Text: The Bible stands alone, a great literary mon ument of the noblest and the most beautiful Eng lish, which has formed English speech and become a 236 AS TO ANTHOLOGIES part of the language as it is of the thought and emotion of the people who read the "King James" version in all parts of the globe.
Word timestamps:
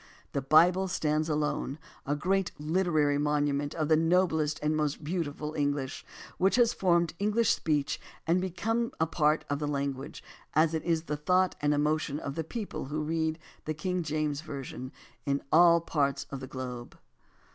The 0.31 0.41
Bible 0.41 0.87
stands 0.87 1.29
alone, 1.29 1.77
a 2.07 2.15
great 2.15 2.51
literary 2.57 3.19
mon 3.19 3.45
ument 3.45 3.75
of 3.75 3.87
the 3.87 3.95
noblest 3.95 4.59
and 4.63 4.73
the 4.73 4.77
most 4.77 5.03
beautiful 5.03 5.53
Eng 5.53 5.73
lish, 5.73 6.03
which 6.39 6.55
has 6.55 6.73
formed 6.73 7.13
English 7.19 7.53
speech 7.53 8.01
and 8.25 8.41
become 8.41 8.91
a 8.99 9.05
236 9.05 9.05
AS 9.05 9.05
TO 9.05 9.05
ANTHOLOGIES 9.05 9.43
part 9.45 9.45
of 9.51 9.59
the 9.59 9.73
language 9.77 10.23
as 10.55 10.73
it 10.73 10.83
is 10.83 11.01
of 11.01 11.05
the 11.05 11.17
thought 11.17 11.55
and 11.61 11.73
emotion 11.75 12.19
of 12.19 12.33
the 12.33 12.43
people 12.43 12.85
who 12.85 13.03
read 13.03 13.37
the 13.65 13.75
"King 13.75 14.01
James" 14.01 14.41
version 14.41 14.91
in 15.27 15.43
all 15.51 15.79
parts 15.79 16.25
of 16.31 16.39
the 16.39 16.47
globe. 16.47 16.97